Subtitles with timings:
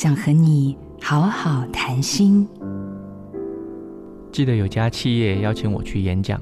[0.00, 2.48] 想和你好好谈心。
[4.30, 6.40] 记得有家企业邀请我去演讲，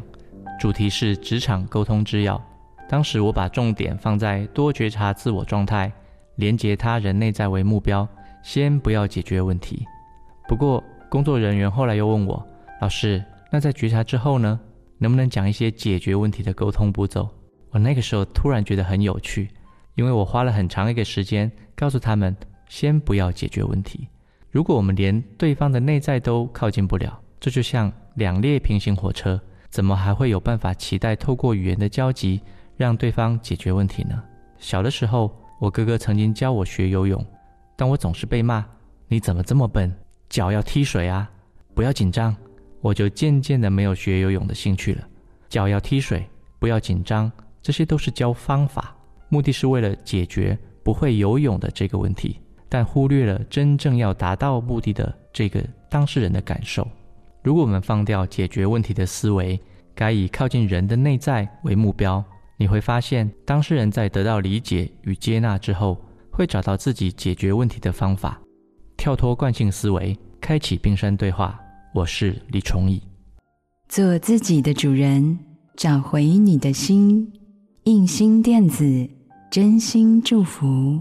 [0.61, 2.39] 主题是职场沟通之要。
[2.87, 5.91] 当时我把重点放在多觉察自我状态，
[6.35, 8.07] 连结他人内在为目标，
[8.43, 9.87] 先不要解决问题。
[10.47, 12.47] 不过工作人员后来又问我，
[12.83, 14.61] 老师，那在觉察之后呢？
[14.99, 17.27] 能不能讲一些解决问题的沟通步骤？
[17.71, 19.49] 我那个时候突然觉得很有趣，
[19.95, 22.37] 因为我花了很长一个时间告诉他们，
[22.69, 24.09] 先不要解决问题。
[24.51, 32.41] 如果我们连对方的内在都靠近不了，这就像两列平行火车，怎么还会有办法期待透过语言的交集
[32.77, 34.23] 让对方解决问题呢？
[34.59, 37.25] 小的时候，我哥哥曾经教我学游泳，
[37.77, 38.65] 但我总是被骂
[39.09, 39.95] ：“你怎么这么笨？
[40.29, 41.31] 脚要踢水啊！
[41.75, 42.35] 不要紧张。”
[42.83, 45.09] 我就渐渐的没有学游泳的兴趣了。
[45.49, 46.25] 脚要踢水，
[46.61, 48.97] 不要紧张，这些都是教方法，
[49.29, 52.39] 目的是为了解决不会游泳的这个问题，
[52.69, 56.87] 但忽略了真正要达到目的的这个当事人的感受。
[57.43, 59.61] 如果我们放掉解决问题的思维，
[59.95, 62.23] 改以靠近人的内在为目标，
[62.57, 65.97] 你会发现，当事人在得到理解与接纳之后，
[66.33, 68.41] 会找到自己解决问题的方法，
[68.97, 71.59] 跳脱惯性思维，开启冰山对话。
[71.95, 73.01] 我是李崇义，
[73.89, 75.39] 做自己的主人，
[75.77, 77.33] 找回你的心。
[77.85, 79.09] 印心电子，
[79.51, 81.01] 真心祝福。